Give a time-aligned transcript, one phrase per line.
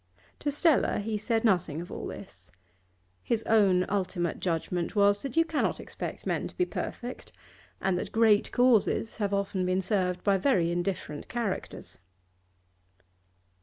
[0.39, 2.51] To Stella he said nothing of all this.
[3.21, 7.31] His own ultimate judgment was that you cannot expect men to be perfect,
[7.79, 11.99] and that great causes have often been served by very indifferent characters.